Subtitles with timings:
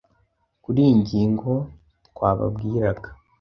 [0.63, 1.49] Kuri iyi ngingo
[2.07, 3.09] twababwiraga